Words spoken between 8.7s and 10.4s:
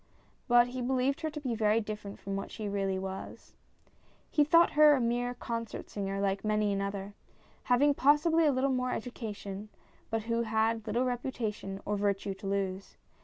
more education, but